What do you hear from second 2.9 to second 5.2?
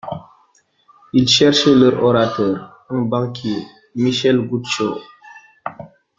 banquier, Michel Goudchaux.